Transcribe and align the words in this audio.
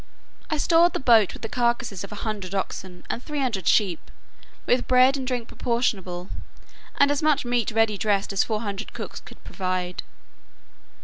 I 0.49 0.57
stored 0.57 0.93
the 0.93 0.99
boat 0.99 1.33
with 1.33 1.43
the 1.43 1.47
carcases 1.47 2.03
of 2.03 2.11
a 2.11 2.15
hundred 2.25 2.55
oxen, 2.55 3.03
and 3.07 3.21
three 3.23 3.37
hundred 3.39 3.67
sheep, 3.67 4.09
with 4.65 4.87
bread 4.87 5.15
and 5.15 5.27
drink 5.27 5.47
proportionable, 5.47 6.31
and 6.97 7.11
as 7.11 7.21
much 7.21 7.45
meat 7.45 7.69
ready 7.69 7.99
dressed 7.99 8.33
as 8.33 8.43
four 8.43 8.61
hundred 8.61 8.93
cooks 8.93 9.19
could 9.19 9.43
provide. 9.43 10.01